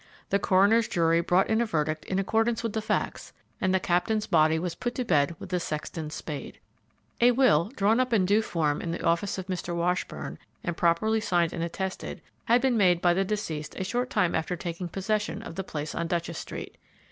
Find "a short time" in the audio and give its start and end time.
13.77-14.33